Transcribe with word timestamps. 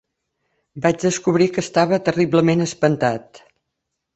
Vaig 0.85 1.03
descobrir 1.03 1.47
que 1.57 1.63
estava 1.65 2.01
terriblement 2.09 2.67
espantat 2.67 3.45